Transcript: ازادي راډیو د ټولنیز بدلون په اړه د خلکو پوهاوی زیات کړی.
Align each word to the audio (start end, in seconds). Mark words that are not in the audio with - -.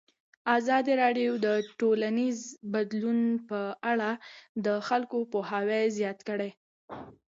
ازادي 0.57 0.93
راډیو 1.03 1.31
د 1.45 1.47
ټولنیز 1.79 2.39
بدلون 2.73 3.19
په 3.49 3.59
اړه 3.91 4.09
د 4.65 4.67
خلکو 4.87 5.17
پوهاوی 5.31 5.83
زیات 5.97 6.19
کړی. 6.29 6.51